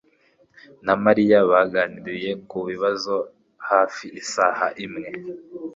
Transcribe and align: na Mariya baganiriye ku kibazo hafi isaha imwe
na 0.85 0.93
Mariya 1.03 1.37
baganiriye 1.51 2.31
ku 2.49 2.57
kibazo 2.69 3.15
hafi 3.69 4.05
isaha 4.21 4.65
imwe 4.85 5.07